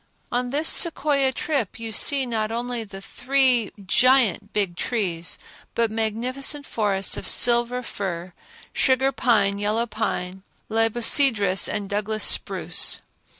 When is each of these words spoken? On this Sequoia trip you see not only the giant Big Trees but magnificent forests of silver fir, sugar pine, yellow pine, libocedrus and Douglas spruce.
On 0.31 0.49
this 0.49 0.67
Sequoia 0.67 1.31
trip 1.31 1.79
you 1.79 1.91
see 1.91 2.25
not 2.25 2.51
only 2.51 2.83
the 2.83 3.03
giant 3.85 4.51
Big 4.51 4.75
Trees 4.75 5.37
but 5.75 5.91
magnificent 5.91 6.65
forests 6.65 7.17
of 7.17 7.27
silver 7.27 7.83
fir, 7.83 8.33
sugar 8.73 9.11
pine, 9.11 9.59
yellow 9.59 9.85
pine, 9.85 10.41
libocedrus 10.71 11.67
and 11.69 11.87
Douglas 11.87 12.23
spruce. 12.23 13.01